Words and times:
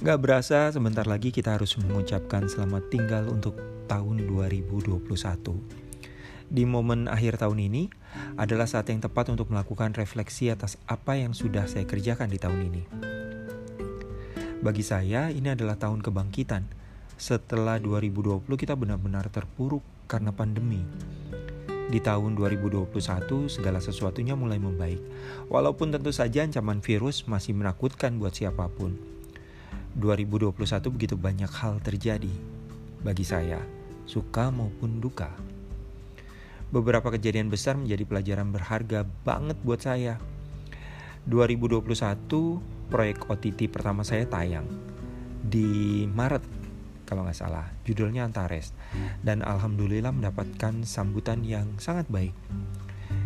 Gak 0.00 0.16
berasa 0.16 0.72
sebentar 0.72 1.04
lagi 1.04 1.28
kita 1.28 1.60
harus 1.60 1.76
mengucapkan 1.76 2.48
selamat 2.48 2.88
tinggal 2.88 3.28
untuk 3.28 3.60
tahun 3.84 4.32
2021. 4.32 4.96
Di 6.48 6.64
momen 6.64 7.04
akhir 7.04 7.36
tahun 7.36 7.68
ini 7.68 7.92
adalah 8.40 8.64
saat 8.64 8.88
yang 8.88 9.04
tepat 9.04 9.28
untuk 9.28 9.52
melakukan 9.52 9.92
refleksi 9.92 10.48
atas 10.48 10.80
apa 10.88 11.20
yang 11.20 11.36
sudah 11.36 11.68
saya 11.68 11.84
kerjakan 11.84 12.32
di 12.32 12.40
tahun 12.40 12.60
ini. 12.72 12.82
Bagi 14.64 14.80
saya 14.80 15.28
ini 15.28 15.52
adalah 15.52 15.76
tahun 15.76 16.00
kebangkitan. 16.00 16.64
Setelah 17.20 17.76
2020 17.76 18.48
kita 18.56 18.72
benar-benar 18.80 19.28
terpuruk 19.28 19.84
karena 20.08 20.32
pandemi. 20.32 20.80
Di 21.92 22.00
tahun 22.00 22.40
2021 22.40 22.88
segala 23.52 23.84
sesuatunya 23.84 24.32
mulai 24.32 24.56
membaik. 24.56 25.04
Walaupun 25.52 25.92
tentu 25.92 26.08
saja 26.08 26.40
ancaman 26.40 26.80
virus 26.80 27.28
masih 27.28 27.52
menakutkan 27.52 28.16
buat 28.16 28.32
siapa 28.32 28.64
pun 28.72 29.19
2021 29.98 30.54
begitu 30.94 31.14
banyak 31.18 31.50
hal 31.50 31.82
terjadi 31.82 32.30
bagi 33.02 33.24
saya, 33.26 33.58
suka 34.06 34.52
maupun 34.54 35.02
duka. 35.02 35.34
Beberapa 36.70 37.10
kejadian 37.10 37.50
besar 37.50 37.74
menjadi 37.74 38.06
pelajaran 38.06 38.54
berharga 38.54 39.02
banget 39.26 39.58
buat 39.66 39.82
saya. 39.82 40.22
2021 41.26 41.82
proyek 42.90 43.26
OTT 43.26 43.70
pertama 43.70 44.06
saya 44.06 44.24
tayang 44.26 44.66
di 45.40 46.04
Maret 46.10 46.42
kalau 47.04 47.26
nggak 47.26 47.38
salah 47.38 47.66
judulnya 47.82 48.22
Antares 48.22 48.70
dan 49.20 49.42
alhamdulillah 49.42 50.14
mendapatkan 50.14 50.86
sambutan 50.86 51.42
yang 51.42 51.66
sangat 51.82 52.06
baik 52.06 52.32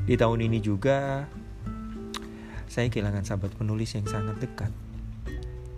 di 0.05 0.15
tahun 0.17 0.49
ini 0.49 0.59
juga 0.59 1.29
saya 2.67 2.91
kehilangan 2.91 3.23
sahabat 3.29 3.53
penulis 3.55 3.93
yang 3.95 4.09
sangat 4.09 4.41
dekat 4.41 4.73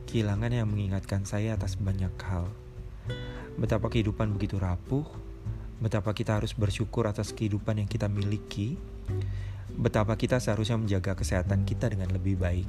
kehilangan 0.06 0.54
yang 0.54 0.70
mengingatkan 0.70 1.26
saya 1.26 1.58
atas 1.58 1.74
banyak 1.76 2.14
hal. 2.24 2.46
Betapa 3.58 3.90
kehidupan 3.90 4.32
begitu 4.32 4.56
rapuh, 4.56 5.04
betapa 5.82 6.14
kita 6.14 6.38
harus 6.38 6.54
bersyukur 6.54 7.10
atas 7.10 7.34
kehidupan 7.34 7.82
yang 7.82 7.90
kita 7.90 8.06
miliki, 8.06 8.78
betapa 9.74 10.14
kita 10.16 10.38
seharusnya 10.38 10.78
menjaga 10.78 11.18
kesehatan 11.18 11.66
kita 11.66 11.90
dengan 11.92 12.14
lebih 12.14 12.38
baik. 12.38 12.68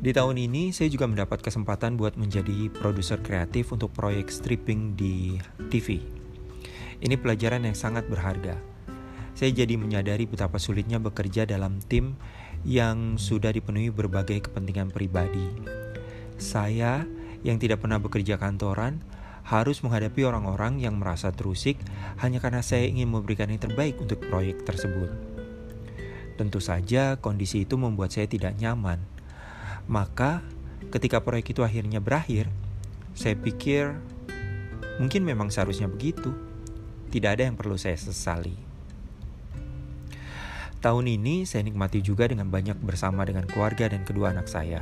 Di 0.00 0.16
tahun 0.16 0.40
ini, 0.40 0.72
saya 0.72 0.88
juga 0.88 1.04
mendapat 1.04 1.44
kesempatan 1.44 2.00
buat 2.00 2.16
menjadi 2.16 2.72
produser 2.72 3.20
kreatif 3.20 3.68
untuk 3.68 3.92
proyek 3.92 4.32
stripping 4.32 4.96
di 4.96 5.36
TV. 5.68 6.00
Ini 7.04 7.20
pelajaran 7.20 7.68
yang 7.68 7.76
sangat 7.76 8.08
berharga. 8.08 8.56
Saya 9.36 9.52
jadi 9.52 9.76
menyadari 9.76 10.24
betapa 10.24 10.56
sulitnya 10.56 10.96
bekerja 10.96 11.44
dalam 11.44 11.84
tim 11.84 12.16
yang 12.64 13.16
sudah 13.16 13.52
dipenuhi 13.52 13.88
berbagai 13.88 14.50
kepentingan 14.50 14.92
pribadi. 14.92 15.48
Saya 16.36 17.04
yang 17.40 17.56
tidak 17.56 17.80
pernah 17.84 17.96
bekerja 17.96 18.36
kantoran 18.36 19.00
harus 19.44 19.80
menghadapi 19.80 20.22
orang-orang 20.22 20.78
yang 20.78 21.00
merasa 21.00 21.32
terusik 21.32 21.80
hanya 22.20 22.38
karena 22.38 22.60
saya 22.60 22.86
ingin 22.86 23.08
memberikan 23.08 23.48
yang 23.48 23.58
terbaik 23.58 23.96
untuk 23.98 24.20
proyek 24.28 24.62
tersebut. 24.68 25.10
Tentu 26.36 26.60
saja 26.62 27.20
kondisi 27.20 27.68
itu 27.68 27.76
membuat 27.76 28.12
saya 28.14 28.24
tidak 28.28 28.56
nyaman. 28.56 29.00
Maka 29.90 30.44
ketika 30.94 31.20
proyek 31.20 31.52
itu 31.52 31.60
akhirnya 31.66 32.00
berakhir, 32.00 32.48
saya 33.12 33.36
pikir 33.36 33.98
mungkin 35.02 35.24
memang 35.24 35.52
seharusnya 35.52 35.90
begitu. 35.90 36.32
Tidak 37.10 37.26
ada 37.26 37.42
yang 37.50 37.58
perlu 37.58 37.74
saya 37.74 37.98
sesali. 37.98 38.69
Tahun 40.80 41.04
ini 41.04 41.44
saya 41.44 41.60
nikmati 41.60 42.00
juga 42.00 42.24
dengan 42.24 42.48
banyak 42.48 42.80
bersama 42.80 43.28
dengan 43.28 43.44
keluarga 43.44 43.84
dan 43.92 44.00
kedua 44.08 44.32
anak 44.32 44.48
saya. 44.48 44.80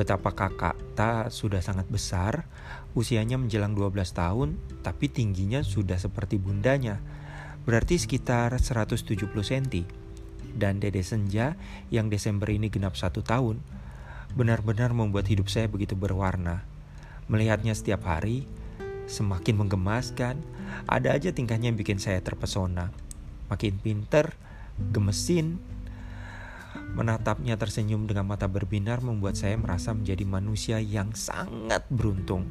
Betapa 0.00 0.32
kakak 0.32 0.80
tak 0.96 1.28
sudah 1.28 1.60
sangat 1.60 1.84
besar, 1.92 2.48
usianya 2.96 3.36
menjelang 3.36 3.76
12 3.76 3.92
tahun, 4.16 4.56
tapi 4.80 5.12
tingginya 5.12 5.60
sudah 5.60 6.00
seperti 6.00 6.40
bundanya, 6.40 7.04
berarti 7.68 8.00
sekitar 8.00 8.56
170 8.56 9.28
cm. 9.28 9.84
Dan 10.56 10.80
dede 10.80 11.04
Senja 11.04 11.52
yang 11.92 12.08
Desember 12.08 12.48
ini 12.48 12.72
genap 12.72 12.96
satu 12.96 13.20
tahun, 13.20 13.60
benar-benar 14.32 14.96
membuat 14.96 15.28
hidup 15.28 15.52
saya 15.52 15.68
begitu 15.68 16.00
berwarna. 16.00 16.64
Melihatnya 17.28 17.76
setiap 17.76 18.08
hari, 18.08 18.48
semakin 19.04 19.60
menggemaskan, 19.60 20.40
ada 20.88 21.12
aja 21.12 21.28
tingkahnya 21.28 21.68
yang 21.68 21.76
bikin 21.76 22.00
saya 22.00 22.24
terpesona. 22.24 22.88
Makin 23.52 23.76
pinter, 23.84 24.32
gemesin. 24.94 25.60
Menatapnya 26.94 27.54
tersenyum 27.60 28.08
dengan 28.08 28.26
mata 28.26 28.48
berbinar 28.48 29.04
membuat 29.04 29.36
saya 29.36 29.54
merasa 29.60 29.92
menjadi 29.92 30.24
manusia 30.24 30.76
yang 30.80 31.12
sangat 31.12 31.84
beruntung. 31.92 32.48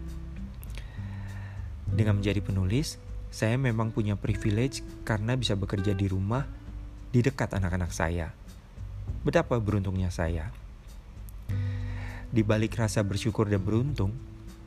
Dengan 1.87 2.19
menjadi 2.19 2.43
penulis, 2.43 2.99
saya 3.31 3.55
memang 3.55 3.91
punya 3.91 4.15
privilege 4.19 4.83
karena 5.07 5.35
bisa 5.35 5.55
bekerja 5.55 5.95
di 5.95 6.07
rumah 6.07 6.45
di 7.11 7.23
dekat 7.23 7.55
anak-anak 7.55 7.91
saya. 7.91 8.31
Betapa 9.23 9.59
beruntungnya 9.59 10.11
saya. 10.11 10.51
Di 12.27 12.43
balik 12.43 12.75
rasa 12.75 13.07
bersyukur 13.07 13.47
dan 13.47 13.63
beruntung, 13.63 14.11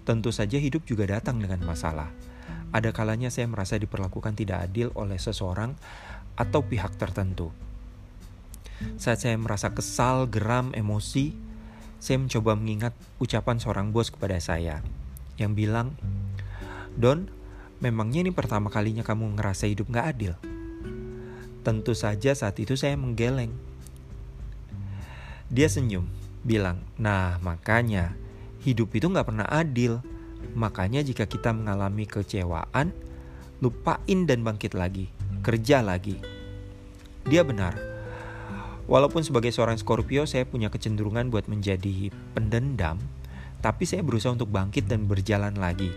tentu 0.08 0.32
saja 0.32 0.56
hidup 0.56 0.88
juga 0.88 1.04
datang 1.06 1.36
dengan 1.36 1.60
masalah. 1.62 2.08
Ada 2.70 2.94
kalanya 2.94 3.28
saya 3.28 3.50
merasa 3.50 3.76
diperlakukan 3.76 4.38
tidak 4.38 4.70
adil 4.70 4.94
oleh 4.96 5.18
seseorang 5.18 5.74
atau 6.40 6.64
pihak 6.64 6.96
tertentu. 6.96 7.52
Saat 8.96 9.28
saya 9.28 9.36
merasa 9.36 9.76
kesal, 9.76 10.24
geram, 10.32 10.72
emosi, 10.72 11.36
saya 12.00 12.16
mencoba 12.16 12.56
mengingat 12.56 12.96
ucapan 13.20 13.60
seorang 13.60 13.92
bos 13.92 14.08
kepada 14.08 14.40
saya 14.40 14.80
yang 15.36 15.52
bilang, 15.52 15.92
Don, 16.96 17.28
memangnya 17.84 18.24
ini 18.24 18.32
pertama 18.32 18.72
kalinya 18.72 19.04
kamu 19.04 19.36
ngerasa 19.36 19.68
hidup 19.68 19.92
gak 19.92 20.16
adil? 20.16 20.32
Tentu 21.60 21.92
saja 21.92 22.32
saat 22.32 22.56
itu 22.56 22.72
saya 22.72 22.96
menggeleng. 22.96 23.52
Dia 25.52 25.68
senyum, 25.68 26.08
bilang, 26.40 26.80
nah 26.96 27.36
makanya 27.44 28.16
hidup 28.64 28.96
itu 28.96 29.12
gak 29.12 29.28
pernah 29.28 29.44
adil. 29.44 30.00
Makanya 30.56 31.04
jika 31.04 31.28
kita 31.28 31.52
mengalami 31.52 32.08
kecewaan, 32.08 32.96
lupain 33.60 34.24
dan 34.24 34.40
bangkit 34.40 34.72
lagi 34.72 35.19
kerja 35.40 35.80
lagi. 35.80 36.18
Dia 37.26 37.46
benar. 37.46 37.76
Walaupun 38.90 39.22
sebagai 39.22 39.54
seorang 39.54 39.78
Scorpio 39.78 40.26
saya 40.26 40.42
punya 40.42 40.66
kecenderungan 40.66 41.30
buat 41.30 41.46
menjadi 41.46 42.10
pendendam, 42.34 42.98
tapi 43.62 43.86
saya 43.86 44.02
berusaha 44.02 44.34
untuk 44.34 44.50
bangkit 44.50 44.90
dan 44.90 45.06
berjalan 45.06 45.54
lagi. 45.54 45.94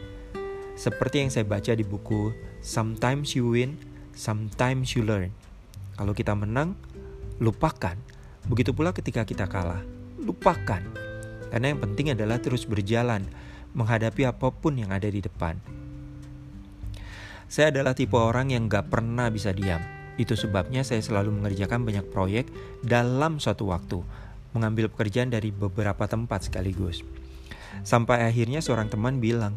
Seperti 0.77 1.25
yang 1.25 1.29
saya 1.33 1.45
baca 1.45 1.73
di 1.73 1.81
buku 1.81 2.33
Sometimes 2.61 3.33
You 3.33 3.53
Win, 3.53 3.81
Sometimes 4.13 4.93
You 4.93 5.05
Learn. 5.05 5.33
Kalau 5.97 6.13
kita 6.13 6.37
menang, 6.37 6.77
lupakan. 7.41 7.97
Begitu 8.45 8.73
pula 8.73 8.93
ketika 8.93 9.25
kita 9.25 9.49
kalah, 9.49 9.81
lupakan. 10.21 10.81
Karena 11.49 11.65
yang 11.69 11.81
penting 11.81 12.13
adalah 12.13 12.41
terus 12.41 12.65
berjalan, 12.65 13.25
menghadapi 13.73 14.25
apa 14.25 14.49
pun 14.49 14.77
yang 14.77 14.89
ada 14.89 15.05
di 15.09 15.21
depan. 15.21 15.82
Saya 17.53 17.69
adalah 17.69 17.93
tipe 17.93 18.17
orang 18.17 18.49
yang 18.49 18.65
gak 18.65 18.89
pernah 18.89 19.29
bisa 19.29 19.53
diam. 19.53 19.77
Itu 20.17 20.33
sebabnya 20.33 20.81
saya 20.81 21.05
selalu 21.05 21.37
mengerjakan 21.37 21.85
banyak 21.85 22.09
proyek 22.09 22.49
dalam 22.81 23.37
suatu 23.37 23.69
waktu, 23.69 24.01
mengambil 24.57 24.89
pekerjaan 24.89 25.29
dari 25.29 25.53
beberapa 25.53 26.09
tempat 26.09 26.49
sekaligus. 26.49 27.05
Sampai 27.85 28.25
akhirnya 28.25 28.57
seorang 28.57 28.89
teman 28.89 29.21
bilang, 29.21 29.53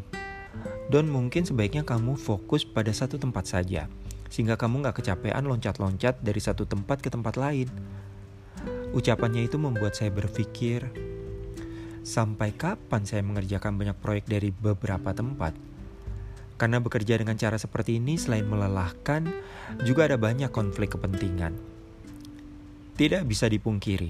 Don 0.93 1.09
mungkin 1.09 1.49
sebaiknya 1.49 1.81
kamu 1.89 2.21
fokus 2.21 2.69
pada 2.69 2.93
satu 2.93 3.17
tempat 3.17 3.49
saja, 3.49 3.89
sehingga 4.29 4.61
kamu 4.61 4.85
gak 4.85 5.01
kecapean 5.01 5.49
loncat-loncat 5.49 6.21
dari 6.21 6.37
satu 6.37 6.69
tempat 6.69 7.01
ke 7.01 7.09
tempat 7.09 7.33
lain. 7.33 7.65
Ucapannya 8.93 9.49
itu 9.49 9.57
membuat 9.57 9.97
saya 9.97 10.13
berpikir, 10.13 10.85
sampai 12.05 12.53
kapan 12.53 13.09
saya 13.09 13.25
mengerjakan 13.25 13.73
banyak 13.73 13.97
proyek 13.97 14.29
dari 14.29 14.53
beberapa 14.53 15.17
tempat? 15.17 15.76
Karena 16.57 16.81
bekerja 16.81 17.21
dengan 17.21 17.37
cara 17.37 17.61
seperti 17.61 18.01
ini 18.01 18.17
selain 18.17 18.49
melelahkan, 18.49 19.29
juga 19.85 20.09
ada 20.09 20.17
banyak 20.17 20.49
konflik 20.49 20.97
kepentingan. 20.97 21.53
Tidak 22.97 23.21
bisa 23.29 23.45
dipungkiri, 23.45 24.09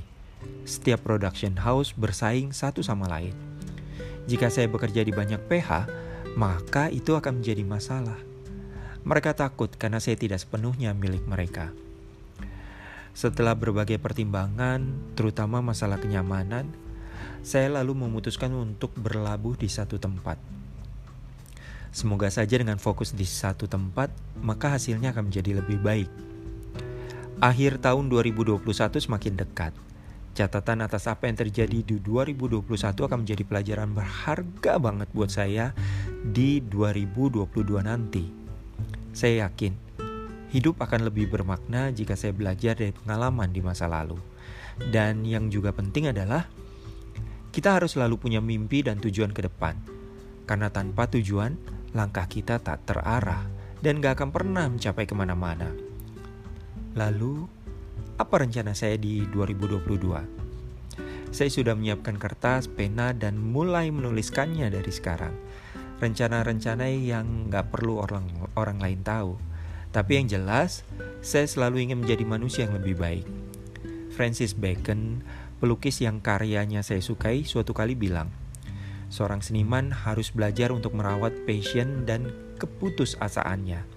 setiap 0.63 1.03
production 1.03 1.59
house 1.59 1.91
bersaing 1.91 2.55
satu 2.55 2.79
sama 2.79 3.11
lain. 3.11 3.35
Jika 4.31 4.47
saya 4.47 4.71
bekerja 4.71 5.03
di 5.03 5.11
banyak 5.11 5.43
PH, 5.51 5.71
maka 6.39 6.87
itu 6.87 7.19
akan 7.19 7.43
menjadi 7.43 7.67
masalah. 7.67 8.19
Mereka 9.03 9.35
takut 9.35 9.71
karena 9.75 9.99
saya 9.99 10.15
tidak 10.15 10.39
sepenuhnya 10.39 10.95
milik 10.95 11.27
mereka. 11.27 11.75
Setelah 13.11 13.59
berbagai 13.59 13.99
pertimbangan, 13.99 14.87
terutama 15.19 15.59
masalah 15.59 15.99
kenyamanan, 15.99 16.71
saya 17.43 17.71
lalu 17.71 18.07
memutuskan 18.07 18.55
untuk 18.55 18.95
berlabuh 18.95 19.55
di 19.59 19.67
satu 19.67 19.99
tempat 19.99 20.39
Semoga 21.91 22.27
saja 22.29 22.57
dengan 22.59 22.77
fokus 22.77 23.15
di 23.15 23.23
satu 23.23 23.65
tempat, 23.65 24.11
maka 24.43 24.75
hasilnya 24.75 25.15
akan 25.15 25.31
menjadi 25.31 25.61
lebih 25.63 25.79
baik. 25.81 26.09
Akhir 27.37 27.77
tahun 27.77 28.09
2021 28.09 28.57
semakin 28.97 29.33
dekat. 29.37 29.73
Catatan 30.37 30.85
atas 30.85 31.09
apa 31.09 31.25
yang 31.25 31.37
terjadi 31.37 31.81
di 31.81 31.97
2021 32.01 32.65
akan 32.93 33.25
menjadi 33.25 33.43
pelajaran 33.45 33.89
berharga 33.93 34.73
banget 34.77 35.09
buat 35.13 35.33
saya 35.33 35.73
di 36.21 36.61
2022 36.61 37.49
nanti. 37.81 38.25
Saya 39.13 39.49
yakin 39.49 39.73
hidup 40.53 40.79
akan 40.79 41.09
lebih 41.09 41.27
bermakna 41.27 41.91
jika 41.91 42.15
saya 42.15 42.31
belajar 42.31 42.77
dari 42.77 42.93
pengalaman 42.93 43.49
di 43.51 43.61
masa 43.65 43.89
lalu. 43.89 44.17
Dan 44.77 45.25
yang 45.25 45.49
juga 45.49 45.73
penting 45.73 46.13
adalah 46.13 46.45
kita 47.49 47.73
harus 47.73 47.97
selalu 47.97 48.21
punya 48.21 48.37
mimpi 48.37 48.85
dan 48.85 49.01
tujuan 49.01 49.33
ke 49.33 49.41
depan. 49.45 49.73
Karena 50.45 50.69
tanpa 50.69 51.09
tujuan, 51.09 51.57
langkah 51.97 52.29
kita 52.29 52.61
tak 52.61 52.85
terarah 52.85 53.49
dan 53.81 53.97
gak 53.97 54.21
akan 54.21 54.29
pernah 54.29 54.69
mencapai 54.69 55.09
ke 55.09 55.17
mana-mana. 55.17 55.73
Lalu, 56.93 57.49
apa 58.21 58.35
rencana 58.37 58.77
saya 58.77 59.01
di 59.01 59.25
2022? 59.25 61.33
Saya 61.33 61.49
sudah 61.49 61.73
menyiapkan 61.73 62.21
kertas, 62.21 62.69
pena, 62.69 63.17
dan 63.17 63.41
mulai 63.41 63.89
menuliskannya 63.89 64.69
dari 64.69 64.91
sekarang. 64.93 65.33
Rencana-rencana 65.97 66.85
yang 66.93 67.49
gak 67.49 67.73
perlu 67.73 67.97
orang, 67.97 68.29
orang 68.53 68.77
lain 68.77 69.01
tahu. 69.01 69.33
Tapi 69.89 70.21
yang 70.21 70.29
jelas, 70.29 70.85
saya 71.25 71.49
selalu 71.49 71.89
ingin 71.89 72.05
menjadi 72.05 72.25
manusia 72.25 72.69
yang 72.69 72.77
lebih 72.77 72.97
baik. 72.97 73.25
Francis 74.13 74.53
Bacon, 74.53 75.25
pelukis 75.57 76.01
yang 76.01 76.21
karyanya 76.21 76.85
saya 76.85 77.01
sukai, 77.01 77.45
suatu 77.45 77.73
kali 77.73 77.93
bilang, 77.93 78.29
Seorang 79.07 79.39
seniman 79.39 79.95
harus 79.95 80.35
belajar 80.35 80.75
untuk 80.75 80.91
merawat 80.91 81.31
passion 81.47 82.03
dan 82.03 82.27
keputusasaannya. 82.59 83.87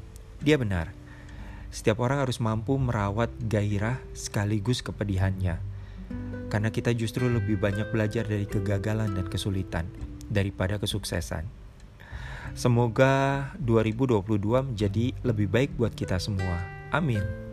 Dia 0.40 0.56
benar. 0.56 0.94
Setiap 1.70 2.02
orang 2.02 2.26
harus 2.26 2.38
mampu 2.42 2.78
merawat 2.78 3.30
gairah 3.46 3.98
sekaligus 4.14 4.82
kepedihannya. 4.82 5.58
Karena 6.50 6.70
kita 6.70 6.90
justru 6.94 7.30
lebih 7.30 7.58
banyak 7.58 7.94
belajar 7.94 8.26
dari 8.26 8.46
kegagalan 8.46 9.14
dan 9.14 9.26
kesulitan 9.30 9.86
daripada 10.26 10.78
kesuksesan. 10.78 11.46
Semoga 12.54 13.46
2022 13.62 14.74
menjadi 14.74 15.14
lebih 15.22 15.46
baik 15.46 15.70
buat 15.78 15.94
kita 15.94 16.18
semua. 16.18 16.58
Amin. 16.90 17.49